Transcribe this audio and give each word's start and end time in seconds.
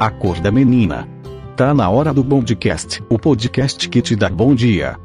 A 0.00 0.12
cor 0.12 0.38
da 0.38 0.52
menina. 0.52 1.08
Tá 1.56 1.74
na 1.74 1.90
hora 1.90 2.14
do 2.14 2.22
Bondcast, 2.22 3.02
o 3.10 3.18
podcast 3.18 3.88
que 3.88 4.00
te 4.00 4.14
dá 4.14 4.28
bom 4.28 4.54
dia. 4.54 4.96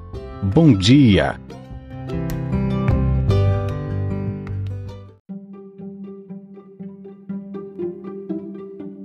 Bom 0.54 0.72
dia. 0.72 1.42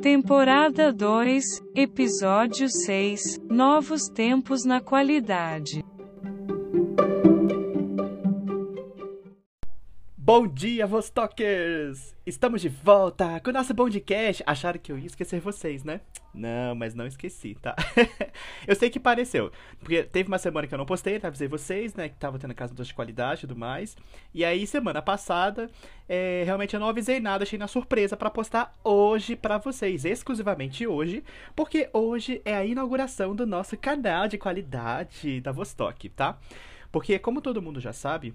Temporada 0.03 0.93
2, 0.93 1.45
Episódio 1.75 2.69
6 2.69 3.41
Novos 3.49 4.11
Tempos 4.11 4.67
na 4.67 4.83
Qualidade. 4.83 5.83
Bom 10.29 10.47
dia, 10.47 10.87
Vostokers! 10.87 12.15
Estamos 12.27 12.61
de 12.61 12.69
volta 12.69 13.41
com 13.41 13.49
o 13.49 13.53
nosso 13.55 13.75
podcast. 13.75 14.45
Acharam 14.47 14.79
que 14.79 14.93
eu 14.93 14.99
ia 14.99 15.07
esquecer 15.07 15.41
vocês, 15.41 15.83
né? 15.83 16.03
Não, 16.35 16.75
mas 16.75 16.95
não 16.95 17.07
esqueci, 17.07 17.55
tá? 17.55 17.75
eu 18.69 18.77
sei 18.77 18.91
que 18.91 19.01
pareceu. 19.01 19.51
Porque 19.81 20.03
teve 20.03 20.29
uma 20.29 20.37
semana 20.37 20.67
que 20.67 20.75
eu 20.75 20.77
não 20.77 20.85
postei, 20.85 21.19
tá? 21.19 21.29
Avisei 21.29 21.49
vocês, 21.49 21.95
né? 21.95 22.11
Que 22.11 22.17
tava 22.17 22.39
tendo 22.39 22.55
casa 22.55 22.75
de 22.75 22.93
qualidade 22.93 23.39
e 23.39 23.49
tudo 23.49 23.59
mais. 23.59 23.97
E 24.35 24.45
aí, 24.45 24.67
semana 24.67 25.01
passada, 25.01 25.71
é, 26.07 26.43
realmente 26.45 26.75
eu 26.75 26.81
não 26.81 26.91
avisei 26.91 27.21
nada, 27.21 27.45
achei 27.45 27.59
na 27.59 27.67
surpresa 27.67 28.15
para 28.15 28.29
postar 28.29 28.75
hoje 28.85 29.35
para 29.35 29.57
vocês. 29.57 30.05
Exclusivamente 30.05 30.87
hoje. 30.87 31.25
Porque 31.57 31.89
hoje 31.91 32.43
é 32.45 32.55
a 32.55 32.67
inauguração 32.67 33.35
do 33.35 33.47
nosso 33.47 33.79
canal 33.79 34.29
de 34.29 34.37
qualidade 34.37 35.41
da 35.41 35.53
Vostok, 35.53 36.11
tá? 36.11 36.39
Porque, 36.93 37.19
como 37.19 37.41
todo 37.41 37.63
mundo 37.63 37.81
já 37.81 37.95
sabe, 37.95 38.35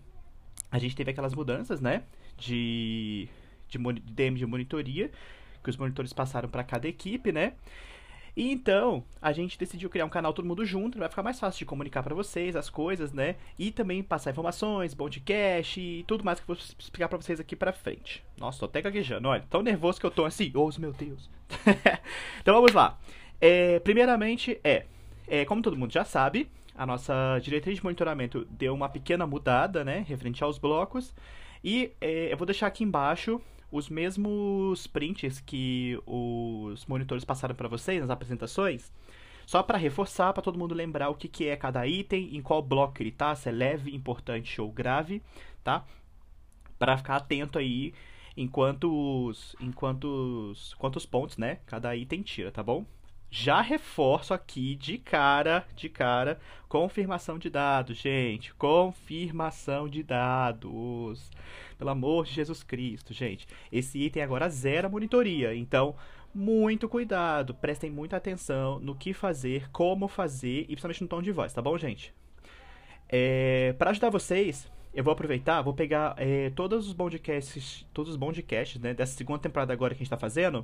a 0.74 0.80
gente 0.80 0.96
teve 0.96 1.12
aquelas 1.12 1.36
mudanças, 1.36 1.80
né? 1.80 2.02
De, 2.36 3.30
de, 3.70 3.78
de 3.78 4.12
DM 4.12 4.36
de 4.36 4.46
monitoria, 4.48 5.12
que 5.64 5.70
os 5.70 5.78
monitores 5.78 6.12
passaram 6.12 6.50
para 6.50 6.64
cada 6.64 6.88
equipe, 6.88 7.32
né? 7.32 7.54
E 8.36 8.52
então, 8.52 9.04
a 9.22 9.32
gente 9.32 9.56
decidiu 9.56 9.88
criar 9.88 10.06
um 10.06 10.10
canal 10.10 10.34
todo 10.34 10.48
mundo 10.48 10.66
junto, 10.66 10.98
vai 10.98 11.08
ficar 11.08 11.22
mais 11.22 11.40
fácil 11.40 11.60
de 11.60 11.66
comunicar 11.66 12.02
para 12.02 12.16
vocês 12.16 12.56
as 12.56 12.72
coisas, 12.72 13.14
né? 13.14 13.36
E 13.60 13.70
também 13.70 14.02
passar 14.02 14.32
informações, 14.32 14.96
podcast 14.96 15.80
e 15.80 16.04
tudo 16.08 16.26
mais 16.26 16.40
que 16.40 16.50
eu 16.50 16.56
vou 16.56 16.66
explicar 16.80 17.08
para 17.08 17.20
vocês 17.20 17.40
aqui 17.40 17.56
pra 17.56 17.72
frente. 17.72 18.24
Nossa, 18.36 18.58
tô 18.58 18.66
até 18.66 18.82
gaguejando, 18.82 19.28
olha, 19.28 19.46
tão 19.52 19.62
nervoso 19.62 20.00
que 20.00 20.08
eu 20.08 20.12
tô 20.12 20.26
assim, 20.26 20.52
oh 20.56 20.72
meu 20.80 20.92
Deus. 20.92 21.30
então 22.42 22.56
vamos 22.56 22.74
lá. 22.74 23.00
É, 23.40 23.80
primeiramente, 23.82 24.60
é, 24.64 24.88
é, 25.28 25.46
como 25.46 25.62
todo 25.62 25.78
mundo 25.78 25.94
já 25.94 26.04
sabe, 26.04 26.50
a 26.76 26.86
nossa 26.86 27.40
diretriz 27.42 27.78
de 27.78 27.84
monitoramento 27.84 28.46
deu 28.50 28.74
uma 28.74 28.90
pequena 28.90 29.28
mudada, 29.28 29.84
né, 29.84 30.04
referente 30.08 30.44
aos 30.44 30.58
blocos. 30.58 31.14
E 31.64 31.94
é, 32.02 32.32
eu 32.32 32.38
vou 32.38 32.46
deixar 32.46 32.68
aqui 32.68 32.84
embaixo 32.84 33.42
os 33.72 33.90
mesmos 33.90 34.86
prints 34.86 35.40
que 35.40 36.00
os 36.06 36.86
monitores 36.86 37.26
passaram 37.26 37.56
para 37.56 37.68
vocês 37.68 38.02
nas 38.02 38.10
apresentações, 38.10 38.92
só 39.46 39.64
para 39.64 39.78
reforçar, 39.78 40.32
para 40.32 40.44
todo 40.44 40.60
mundo 40.60 40.76
lembrar 40.76 41.10
o 41.10 41.16
que, 41.16 41.28
que 41.28 41.48
é 41.48 41.56
cada 41.56 41.86
item, 41.88 42.36
em 42.36 42.42
qual 42.42 42.62
bloco 42.62 43.02
ele 43.02 43.12
tá, 43.12 43.36
se 43.36 43.50
é 43.50 43.52
leve, 43.52 43.96
importante 43.96 44.62
ou 44.62 44.72
grave, 44.72 45.22
tá? 45.64 45.86
Para 46.78 46.98
ficar 46.98 47.16
atento 47.16 47.58
aí 47.58 47.94
enquanto 48.38 49.28
os, 49.28 49.56
enquanto 49.60 50.52
os, 50.52 50.74
quantos 50.76 51.06
pontos, 51.06 51.38
né, 51.38 51.60
cada 51.66 51.96
item 51.96 52.22
tira, 52.22 52.52
tá 52.52 52.62
bom? 52.62 52.86
Já 53.36 53.62
reforço 53.62 54.32
aqui 54.32 54.76
de 54.76 55.00
cara, 55.00 55.66
de 55.76 55.90
cara, 55.90 56.40
confirmação 56.70 57.40
de 57.40 57.50
dados, 57.50 57.98
gente. 57.98 58.54
Confirmação 58.54 59.90
de 59.90 60.04
dados. 60.04 61.32
Pelo 61.76 61.90
amor 61.90 62.26
de 62.26 62.32
Jesus 62.32 62.62
Cristo, 62.62 63.12
gente. 63.12 63.48
Esse 63.72 63.98
item 63.98 64.22
agora 64.22 64.48
zera 64.50 64.88
monitoria. 64.88 65.56
Então, 65.56 65.96
muito 66.32 66.88
cuidado, 66.88 67.56
prestem 67.56 67.90
muita 67.90 68.18
atenção 68.18 68.78
no 68.80 68.94
que 68.94 69.14
fazer, 69.14 69.68
como 69.72 70.08
fazer 70.08 70.62
e 70.62 70.68
principalmente 70.68 71.02
no 71.02 71.08
tom 71.08 71.22
de 71.24 71.32
voz, 71.32 71.52
tá 71.52 71.62
bom, 71.62 71.76
gente? 71.76 72.14
É, 73.10 73.74
Para 73.80 73.90
ajudar 73.90 74.12
vocês, 74.12 74.72
eu 74.94 75.04
vou 75.04 75.12
aproveitar, 75.12 75.64
vou 75.64 75.74
pegar 75.74 76.14
é, 76.20 76.52
todos 76.52 76.86
os 76.86 76.94
bondcasts, 76.94 77.84
todos 77.96 78.12
os 78.12 78.16
bondcasts, 78.16 78.80
né, 78.80 78.94
dessa 78.94 79.18
segunda 79.18 79.40
temporada 79.40 79.74
agora 79.74 79.96
que 79.96 80.04
a 80.04 80.04
gente 80.04 80.14
está 80.14 80.18
fazendo 80.18 80.64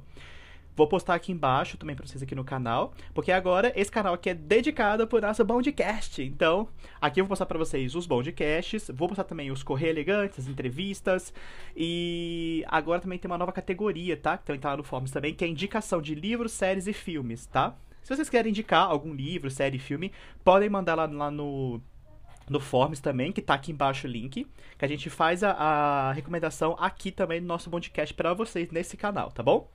Vou 0.76 0.88
postar 0.88 1.16
aqui 1.16 1.32
embaixo 1.32 1.78
também 1.78 1.96
pra 1.96 2.06
vocês 2.06 2.24
aqui 2.24 2.34
no 2.34 2.44
canal, 2.44 2.94
porque 3.14 3.32
agora 3.32 3.74
esse 3.76 3.92
canal 3.92 4.14
aqui 4.14 4.30
é 4.30 4.34
dedicado 4.34 5.06
por 5.08 5.22
nosso 5.22 5.44
Bondcast. 5.44 6.22
Então, 6.24 6.70
aqui 7.02 7.20
eu 7.20 7.26
vou 7.26 7.30
postar 7.30 7.46
para 7.46 7.58
vocês 7.58 7.96
os 7.96 8.06
Bondcasts, 8.06 8.90
vou 8.94 9.08
postar 9.08 9.26
também 9.26 9.52
os 9.52 9.62
Correio 9.62 9.92
Elegantes, 9.92 10.40
as 10.40 10.48
entrevistas, 10.48 11.34
e 11.76 12.64
agora 12.68 13.02
também 13.02 13.20
tem 13.20 13.30
uma 13.30 13.38
nova 13.38 13.52
categoria, 13.52 14.16
tá? 14.16 14.38
Também 14.38 14.60
tá 14.60 14.70
lá 14.70 14.78
no 14.78 14.84
Forms 14.84 15.12
também, 15.12 15.34
que 15.34 15.44
é 15.44 15.48
indicação 15.48 16.02
de 16.02 16.16
livros, 16.16 16.54
séries 16.54 16.88
e 16.88 16.94
filmes, 16.94 17.46
tá? 17.46 17.76
Se 18.02 18.16
vocês 18.16 18.30
querem 18.30 18.50
indicar 18.50 18.90
algum 18.90 19.14
livro, 19.14 19.52
série, 19.52 19.78
filme, 19.78 20.12
podem 20.44 20.70
mandar 20.70 20.96
lá, 20.96 21.06
lá 21.06 21.30
no, 21.30 21.82
no 22.50 22.60
Forms 22.60 23.00
também, 23.00 23.32
que 23.32 23.42
tá 23.42 23.54
aqui 23.54 23.72
embaixo 23.72 24.08
o 24.08 24.10
link, 24.10 24.48
que 24.78 24.86
a 24.86 24.88
gente 24.88 25.10
faz 25.10 25.44
a, 25.44 25.52
a 25.52 26.12
recomendação 26.12 26.76
aqui 26.80 27.12
também 27.12 27.40
no 27.40 27.48
nosso 27.48 27.70
podcast 27.70 28.14
para 28.14 28.34
vocês 28.34 28.72
nesse 28.72 28.98
canal, 28.98 29.32
tá 29.32 29.44
bom? 29.44 29.70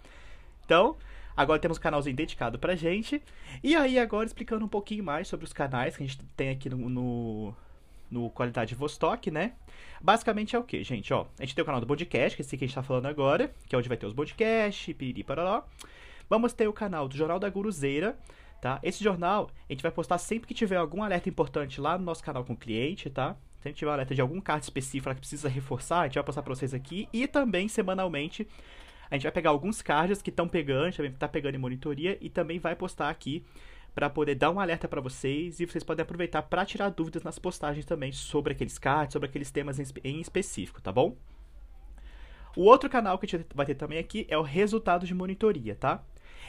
Então, 0.65 0.97
agora 1.37 1.59
temos 1.59 1.79
um 1.79 1.81
canalzinho 1.81 2.17
dedicado 2.17 2.59
pra 2.59 2.75
gente. 2.75 3.23
E 3.63 3.77
aí, 3.77 3.99
agora 3.99 4.27
explicando 4.27 4.65
um 4.65 4.69
pouquinho 4.69 5.05
mais 5.05 5.29
sobre 5.29 5.45
os 5.45 5.53
canais 5.53 5.97
que 5.97 6.03
a 6.03 6.07
gente 6.07 6.19
tem 6.37 6.51
aqui 6.51 6.69
no, 6.71 6.89
no, 6.89 7.55
no 8.11 8.31
Qualidade 8.31 8.75
Vostok, 8.75 9.31
né? 9.31 9.53
Basicamente 10.01 10.55
é 10.55 10.59
o 10.59 10.63
que, 10.63 10.83
gente? 10.85 11.13
Ó, 11.13 11.27
a 11.39 11.43
gente 11.43 11.55
tem 11.55 11.63
o 11.63 11.67
canal 11.67 11.81
do 11.81 11.87
podcast, 11.87 12.37
que 12.37 12.43
é 12.43 12.45
esse 12.45 12.57
que 12.57 12.65
a 12.65 12.67
gente 12.69 12.75
tá 12.75 12.83
falando 12.83 13.07
agora, 13.07 13.53
que 13.67 13.75
é 13.75 13.79
onde 13.79 13.89
vai 13.89 13.97
ter 13.97 14.07
os 14.07 14.15
podcasts, 14.15 14.95
piriri, 14.95 15.23
parará. 15.23 15.65
Vamos 16.29 16.53
ter 16.53 16.69
o 16.69 16.73
canal 16.73 17.09
do 17.09 17.17
Jornal 17.17 17.39
da 17.39 17.49
Guruzeira, 17.49 18.17
tá? 18.61 18.79
Esse 18.83 19.05
jornal 19.05 19.51
a 19.69 19.73
gente 19.73 19.83
vai 19.83 19.93
postar 19.93 20.19
sempre 20.19 20.49
que 20.49 20.55
tiver 20.55 20.77
algum 20.77 21.03
alerta 21.03 21.29
importante 21.29 21.81
lá 21.81 21.99
no 21.99 22.05
nosso 22.05 22.23
canal 22.25 22.45
com 22.45 22.55
o 22.55 22.57
cliente, 22.57 23.11
tá? 23.11 23.37
Se 23.61 23.69
a 23.69 23.71
gente 23.71 23.79
tiver 23.79 23.91
um 23.91 23.95
alerta 23.95 24.15
de 24.15 24.21
algum 24.21 24.41
card 24.41 24.63
específico 24.63 25.15
que 25.15 25.21
precisa 25.21 25.49
reforçar, 25.49 26.01
a 26.01 26.05
gente 26.05 26.15
vai 26.15 26.25
postar 26.25 26.43
pra 26.43 26.55
vocês 26.55 26.75
aqui. 26.75 27.09
E 27.13 27.27
também, 27.27 27.67
semanalmente, 27.69 28.47
a 29.15 29.17
gente 29.17 29.23
vai 29.25 29.33
pegar 29.33 29.51
alguns 29.51 29.81
cards 29.81 30.21
que 30.21 30.31
estão 30.31 30.49
pegando, 30.49 30.87
a 30.87 30.91
gente 30.91 31.17
tá 31.17 31.29
pegando 31.29 31.55
em 31.55 31.59
monitoria 31.59 32.19
e 32.21 32.29
também 32.29 32.59
vai 32.59 32.75
postar 32.75 33.11
aqui 33.11 33.45
para 33.95 34.11
poder 34.11 34.35
dar 34.35 34.51
um 34.51 34.59
alerta 34.59 34.89
para 34.89 35.01
vocês 35.01 35.61
e 35.61 35.67
vocês 35.67 35.85
podem 35.85 36.03
aproveitar 36.03 36.43
para 36.43 36.67
tirar 36.67 36.89
dúvidas 36.89 37.23
nas 37.23 37.39
postagens 37.39 37.87
também 37.87 38.11
sobre 38.11 38.53
aqueles 38.53 38.77
cards, 38.77 39.13
sobre 39.13 39.29
aqueles 39.29 39.53
temas 39.53 39.79
em 40.03 40.21
específico, 40.21 40.83
tá 40.83 40.91
bom? 40.91 41.17
O 42.57 42.63
outro 42.65 42.91
canal 42.91 43.17
que 43.17 43.27
a 43.27 43.29
gente 43.29 43.47
vai 43.55 43.65
ter 43.65 43.77
também 43.77 43.99
aqui 43.99 44.27
é 44.29 44.37
o 44.37 44.43
resultado 44.43 45.07
de 45.07 45.15
monitoria, 45.15 45.77
tá? 45.77 46.03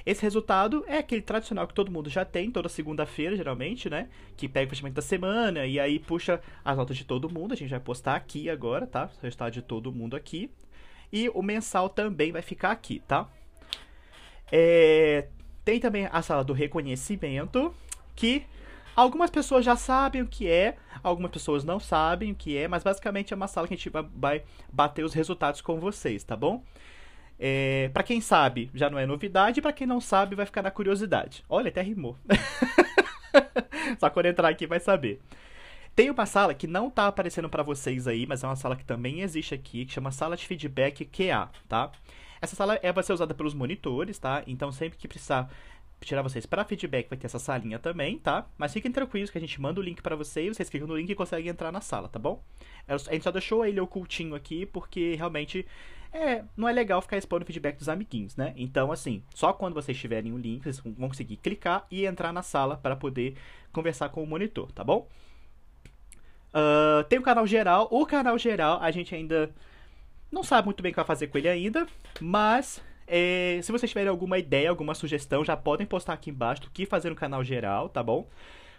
Esse 0.03 0.23
resultado 0.23 0.83
é 0.87 0.97
aquele 0.97 1.21
tradicional 1.21 1.67
que 1.67 1.73
todo 1.73 1.91
mundo 1.91 2.09
já 2.09 2.25
tem, 2.25 2.49
toda 2.49 2.67
segunda-feira, 2.67 3.35
geralmente, 3.35 3.91
né? 3.91 4.09
Que 4.35 4.49
pega 4.49 4.65
o 4.65 4.69
fechamento 4.69 4.95
da 4.95 5.01
semana 5.03 5.67
e 5.67 5.79
aí 5.79 5.99
puxa 5.99 6.41
as 6.63 6.75
notas 6.75 6.97
de 6.97 7.05
todo 7.05 7.29
mundo. 7.29 7.53
A 7.53 7.57
gente 7.57 7.69
vai 7.69 7.79
postar 7.79 8.15
aqui 8.15 8.49
agora, 8.49 8.87
tá? 8.87 9.09
O 9.19 9.21
resultado 9.21 9.53
de 9.53 9.61
todo 9.61 9.91
mundo 9.91 10.15
aqui. 10.15 10.49
E 11.11 11.29
o 11.29 11.41
mensal 11.41 11.89
também 11.89 12.31
vai 12.31 12.41
ficar 12.41 12.71
aqui, 12.71 13.01
tá? 13.07 13.27
É, 14.51 15.27
tem 15.63 15.79
também 15.79 16.07
a 16.11 16.21
sala 16.21 16.43
do 16.43 16.53
reconhecimento, 16.53 17.73
que 18.15 18.45
algumas 18.95 19.29
pessoas 19.29 19.65
já 19.65 19.75
sabem 19.75 20.21
o 20.21 20.27
que 20.27 20.47
é, 20.47 20.77
algumas 21.03 21.31
pessoas 21.31 21.63
não 21.63 21.79
sabem 21.79 22.31
o 22.31 22.35
que 22.35 22.57
é, 22.57 22.67
mas 22.67 22.83
basicamente 22.83 23.33
é 23.33 23.35
uma 23.35 23.47
sala 23.47 23.67
que 23.67 23.73
a 23.73 23.77
gente 23.77 23.89
vai 23.89 24.43
bater 24.71 25.03
os 25.03 25.13
resultados 25.13 25.61
com 25.61 25.79
vocês, 25.79 26.23
tá 26.23 26.35
bom? 26.35 26.63
É, 27.37 27.89
para 27.93 28.03
quem 28.03 28.21
sabe, 28.21 28.71
já 28.73 28.89
não 28.89 28.97
é 28.97 29.05
novidade, 29.05 29.61
para 29.61 29.73
quem 29.73 29.85
não 29.85 29.99
sabe, 29.99 30.35
vai 30.35 30.45
ficar 30.45 30.61
na 30.61 30.71
curiosidade. 30.71 31.43
Olha, 31.49 31.69
até 31.69 31.81
rimou. 31.81 32.17
Só 33.99 34.09
quando 34.09 34.27
entrar 34.27 34.49
aqui 34.49 34.65
vai 34.65 34.79
saber. 34.79 35.19
Tem 35.95 36.09
uma 36.09 36.25
sala 36.25 36.53
que 36.53 36.67
não 36.67 36.89
tá 36.89 37.07
aparecendo 37.07 37.49
para 37.49 37.63
vocês 37.63 38.05
aí, 38.05 38.25
mas 38.27 38.43
é 38.43 38.47
uma 38.47 38.57
sala 38.57 38.75
que 38.75 38.83
também 38.83 39.21
existe 39.21 39.55
aqui, 39.55 39.85
que 39.85 39.93
chama 39.93 40.11
Sala 40.11 40.35
de 40.35 40.45
Feedback 40.45 41.05
QA, 41.05 41.49
tá? 41.69 41.89
Essa 42.41 42.53
sala 42.53 42.77
é, 42.83 42.91
vai 42.91 43.01
ser 43.01 43.13
usada 43.13 43.33
pelos 43.33 43.53
monitores, 43.53 44.19
tá? 44.19 44.43
Então 44.45 44.73
sempre 44.73 44.97
que 44.97 45.07
precisar 45.07 45.49
tirar 46.01 46.21
vocês 46.21 46.45
para 46.45 46.65
feedback 46.65 47.07
vai 47.09 47.17
ter 47.17 47.25
essa 47.25 47.39
salinha 47.39 47.79
também, 47.79 48.19
tá? 48.19 48.45
Mas 48.57 48.73
fiquem 48.73 48.91
tranquilos 48.91 49.29
que 49.29 49.37
a 49.37 49.41
gente 49.41 49.59
manda 49.59 49.79
o 49.79 49.83
link 49.83 50.01
para 50.01 50.17
vocês, 50.17 50.55
vocês 50.55 50.69
clicam 50.69 50.87
no 50.87 50.97
link 50.97 51.09
e 51.09 51.15
conseguem 51.15 51.49
entrar 51.49 51.71
na 51.71 51.79
sala, 51.79 52.09
tá 52.09 52.19
bom? 52.19 52.43
A 52.87 52.97
gente 52.97 53.23
só 53.23 53.31
deixou 53.31 53.65
ele 53.65 53.79
ocultinho 53.79 54.35
aqui 54.35 54.65
porque 54.65 55.15
realmente 55.15 55.65
é, 56.11 56.43
não 56.57 56.67
é 56.67 56.73
legal 56.73 57.01
ficar 57.01 57.17
expondo 57.17 57.45
feedback 57.45 57.77
dos 57.77 57.87
amiguinhos, 57.87 58.35
né? 58.35 58.53
Então, 58.57 58.91
assim, 58.91 59.23
só 59.33 59.53
quando 59.53 59.73
vocês 59.73 59.97
tiverem 59.97 60.33
o 60.33 60.37
link, 60.37 60.63
vocês 60.63 60.79
vão 60.79 61.09
conseguir 61.09 61.37
clicar 61.37 61.87
e 61.89 62.05
entrar 62.05 62.33
na 62.33 62.43
sala 62.43 62.75
para 62.75 62.97
poder 62.97 63.37
conversar 63.71 64.09
com 64.09 64.21
o 64.21 64.27
monitor, 64.27 64.71
tá 64.73 64.83
bom? 64.83 65.07
Uh, 66.55 67.03
tem 67.09 67.19
o 67.19 67.21
canal 67.21 67.45
geral. 67.45 67.89
O 67.91 68.05
canal 68.05 68.37
geral 68.37 68.79
a 68.81 68.89
gente 68.89 69.13
ainda 69.13 69.53
não 70.31 70.41
sabe 70.41 70.65
muito 70.65 70.81
bem 70.81 70.91
o 70.91 70.93
que 70.93 70.97
vai 70.97 71.05
fazer 71.05 71.27
com 71.27 71.37
ele 71.37 71.49
ainda, 71.49 71.85
mas 72.21 72.81
é, 73.07 73.59
se 73.61 73.71
vocês 73.71 73.89
tiverem 73.89 74.09
alguma 74.09 74.37
ideia, 74.37 74.69
alguma 74.69 74.95
sugestão, 74.95 75.43
já 75.43 75.55
podem 75.55 75.85
postar 75.85 76.13
aqui 76.13 76.29
embaixo 76.29 76.63
do 76.63 76.69
que 76.69 76.85
fazer 76.85 77.09
no 77.09 77.15
canal 77.15 77.43
geral, 77.43 77.89
tá 77.89 78.01
bom? 78.01 78.27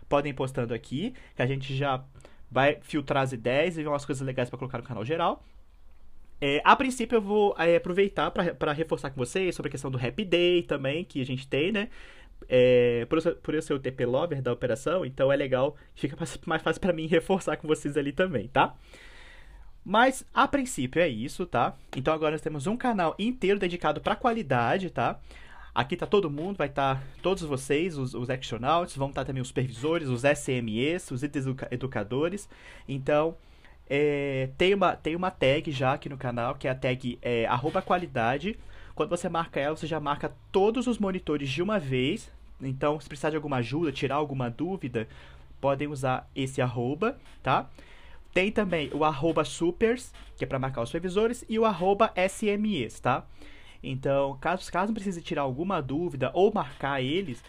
Podem 0.09 0.33
postando 0.33 0.73
aqui, 0.73 1.15
que 1.35 1.43
a 1.43 1.47
gente 1.47 1.77
já 1.77 2.03
vai 2.51 2.79
filtrar 2.81 3.23
as 3.23 3.33
ideias 3.33 3.77
e 3.77 3.83
ver 3.83 3.89
umas 3.89 4.05
coisas 4.05 4.27
legais 4.27 4.49
para 4.49 4.59
colocar 4.59 4.79
no 4.79 4.85
canal 4.85 5.05
geral. 5.05 5.45
É, 6.41 6.61
a 6.65 6.77
princípio 6.77 7.17
eu 7.17 7.23
vou 7.23 7.55
é, 7.59 7.77
aproveitar 7.77 8.31
para 8.31 8.73
reforçar 8.73 9.11
com 9.11 9.17
vocês 9.17 9.55
sobre 9.55 9.69
a 9.69 9.73
questão 9.73 9.91
do 9.91 9.99
Happy 9.99 10.25
Day 10.25 10.63
também, 10.63 11.05
que 11.05 11.21
a 11.21 11.25
gente 11.25 11.47
tem, 11.49 11.73
né? 11.73 11.89
É, 12.49 13.07
por, 13.07 13.21
por 13.37 13.55
eu 13.55 13.63
ser 13.63 13.75
o 13.75 13.79
TP 13.79 14.07
Lover 14.07 14.41
da 14.41 14.53
operação, 14.53 15.05
então 15.05 15.33
é 15.33 15.37
legal, 15.37 15.77
fica 15.95 16.17
mais, 16.17 16.39
mais 16.47 16.63
fácil 16.63 16.81
para 16.81 16.93
mim 16.93 17.07
reforçar 17.07 17.57
com 17.57 17.67
vocês 17.67 17.97
ali 17.97 18.13
também, 18.13 18.49
tá? 18.49 18.77
Mas 19.85 20.25
a 20.35 20.49
princípio 20.49 21.01
é 21.01 21.09
isso, 21.09 21.47
tá? 21.47 21.77
Então 21.97 22.13
agora 22.13 22.33
nós 22.33 22.41
temos 22.41 22.67
um 22.67 22.77
canal 22.77 23.15
inteiro 23.19 23.59
dedicado 23.59 24.01
para 24.01 24.17
qualidade, 24.17 24.91
tá? 24.91 25.21
Aqui 25.77 25.95
tá 25.95 26.07
todo 26.07 26.31
mundo, 26.31 26.57
vai 26.57 26.69
estar 26.69 26.97
tá 26.97 27.03
todos 27.23 27.43
vocês, 27.43 27.99
os, 27.99 28.15
os 28.15 28.31
Actionauts, 28.31 28.97
vão 28.97 29.11
estar 29.11 29.21
tá 29.21 29.27
também 29.27 29.43
os 29.43 29.49
supervisores, 29.49 30.09
os 30.09 30.23
SMEs, 30.23 31.11
os 31.11 31.23
educadores. 31.71 32.49
Então, 32.89 33.37
é, 33.89 34.49
tem, 34.57 34.75
uma, 34.75 34.97
tem 34.97 35.15
uma 35.15 35.31
tag 35.31 35.71
já 35.71 35.93
aqui 35.93 36.09
no 36.09 36.17
canal, 36.17 36.55
que 36.55 36.67
é 36.67 36.71
a 36.71 36.75
tag 36.75 37.19
é, 37.21 37.47
qualidade. 37.85 38.59
Quando 38.97 39.11
você 39.11 39.29
marca 39.29 39.61
ela, 39.61 39.77
você 39.77 39.87
já 39.87 40.01
marca 40.01 40.35
todos 40.51 40.87
os 40.87 40.99
monitores 40.99 41.51
de 41.51 41.63
uma 41.63 41.79
vez. 41.79 42.33
Então, 42.63 42.99
se 42.99 43.07
precisar 43.07 43.29
de 43.29 43.37
alguma 43.37 43.59
ajuda, 43.59 43.93
tirar 43.93 44.15
alguma 44.15 44.49
dúvida, 44.49 45.07
podem 45.61 45.87
usar 45.87 46.29
esse 46.35 46.63
arroba, 46.63 47.19
tá? 47.43 47.69
Tem 48.33 48.51
também 48.51 48.91
o 48.95 49.05
arroba 49.05 49.45
supers, 49.45 50.15
que 50.39 50.45
é 50.45 50.47
para 50.47 50.59
marcar 50.59 50.81
os 50.81 50.89
supervisores, 50.89 51.45
e 51.47 51.59
o 51.59 51.67
arroba 51.67 52.11
SMEs, 52.17 52.99
tá? 52.99 53.27
Então, 53.83 54.39
caso, 54.41 54.73
caso 54.73 54.95
precise 54.95 55.21
tirar 55.21 55.43
alguma 55.43 55.83
dúvida 55.83 56.31
ou 56.33 56.51
marcar 56.51 57.03
eles, 57.03 57.45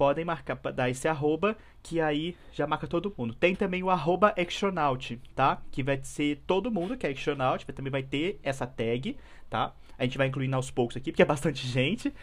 podem 0.00 0.24
marcar, 0.24 0.54
dar 0.72 0.88
esse 0.88 1.06
arroba, 1.06 1.54
que 1.82 2.00
aí 2.00 2.34
já 2.54 2.66
marca 2.66 2.86
todo 2.86 3.12
mundo. 3.18 3.34
Tem 3.34 3.54
também 3.54 3.82
o 3.82 3.90
arroba 3.90 4.28
Actionaut, 4.28 5.20
tá? 5.36 5.60
Que 5.70 5.82
vai 5.82 6.00
ser 6.02 6.42
todo 6.46 6.70
mundo 6.70 6.96
que 6.96 7.06
é 7.06 7.10
Actionaut, 7.10 7.66
também 7.66 7.90
vai 7.90 8.02
ter 8.02 8.40
essa 8.42 8.66
tag, 8.66 9.14
tá? 9.50 9.74
A 9.98 10.04
gente 10.04 10.16
vai 10.16 10.28
incluindo 10.28 10.56
aos 10.56 10.70
poucos 10.70 10.96
aqui, 10.96 11.12
porque 11.12 11.20
é 11.20 11.26
bastante 11.26 11.66
gente. 11.68 12.14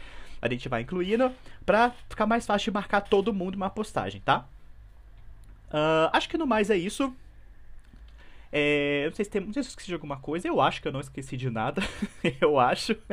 A 0.42 0.50
gente 0.50 0.68
vai 0.68 0.82
incluindo 0.82 1.32
pra 1.64 1.92
ficar 2.10 2.26
mais 2.26 2.48
fácil 2.48 2.72
de 2.72 2.74
marcar 2.74 3.02
todo 3.02 3.32
mundo 3.32 3.54
uma 3.54 3.70
postagem, 3.70 4.22
tá? 4.22 4.48
Uh, 5.68 6.10
acho 6.14 6.28
que 6.28 6.38
no 6.38 6.48
mais 6.48 6.72
é 6.72 6.78
isso. 6.78 7.16
É, 8.52 9.06
não 9.06 9.16
sei 9.16 9.26
se 9.26 9.30
tem, 9.30 9.42
não 9.42 9.54
sei 9.54 9.62
se 9.62 9.70
eu 9.70 9.72
esqueci 9.72 9.88
de 9.90 9.94
alguma 9.94 10.18
coisa. 10.18 10.48
Eu 10.48 10.60
acho 10.60 10.82
que 10.82 10.88
eu 10.88 10.92
não 10.92 11.00
esqueci 11.00 11.38
de 11.38 11.52
nada. 11.52 11.84
eu 12.42 12.60
acho. 12.60 12.96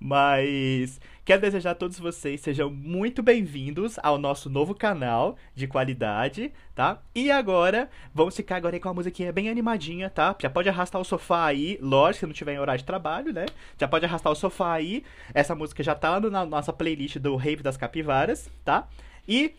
Mas 0.00 1.00
quero 1.24 1.40
desejar 1.40 1.72
a 1.72 1.74
todos 1.74 1.98
vocês 1.98 2.40
sejam 2.40 2.70
muito 2.70 3.22
bem-vindos 3.22 3.98
ao 4.00 4.16
nosso 4.16 4.48
novo 4.48 4.74
canal 4.74 5.36
de 5.54 5.66
qualidade, 5.66 6.52
tá? 6.74 7.02
E 7.14 7.30
agora, 7.30 7.90
vamos 8.14 8.36
ficar 8.36 8.56
agora 8.56 8.78
com 8.78 8.88
uma 8.88 8.94
musiquinha 8.94 9.32
bem 9.32 9.48
animadinha, 9.48 10.08
tá? 10.08 10.36
Já 10.40 10.48
pode 10.48 10.68
arrastar 10.68 11.00
o 11.00 11.04
sofá 11.04 11.46
aí, 11.46 11.78
lógico, 11.82 12.20
se 12.20 12.26
não 12.26 12.32
tiver 12.32 12.54
em 12.54 12.60
horário 12.60 12.78
de 12.78 12.84
trabalho, 12.84 13.32
né? 13.32 13.46
Já 13.76 13.88
pode 13.88 14.04
arrastar 14.04 14.32
o 14.32 14.36
sofá 14.36 14.72
aí. 14.74 15.02
Essa 15.34 15.54
música 15.54 15.82
já 15.82 15.94
tá 15.94 16.20
na 16.20 16.46
nossa 16.46 16.72
playlist 16.72 17.18
do 17.18 17.34
Rave 17.34 17.62
das 17.62 17.76
Capivaras, 17.76 18.48
tá? 18.64 18.88
E 19.26 19.56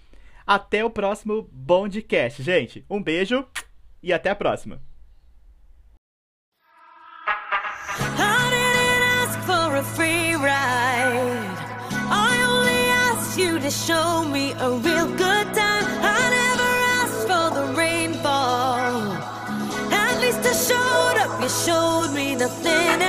até 0.47 0.83
o 0.85 0.89
próximo 0.89 1.49
Bondcast, 1.51 2.41
gente. 2.41 2.85
Um 2.89 3.03
beijo 3.03 3.45
e 4.01 4.13
até 4.13 4.29
a 4.29 4.35
próxima. 4.35 4.88
To 13.69 13.75
show 13.75 14.23
me 14.23 14.51
a 14.53 14.71
real 14.71 15.07
good 15.15 15.47
time. 15.53 15.85
I 16.01 16.21
never 16.39 16.71
asked 16.99 17.23
for 17.29 17.47
the 17.57 17.65
rainfall. 17.77 19.13
At 19.91 20.19
least 20.21 20.39
I 20.43 20.53
showed 20.69 21.17
up, 21.23 21.41
you 21.41 21.49
showed 21.49 22.11
me 22.13 22.35
nothing 22.35 23.08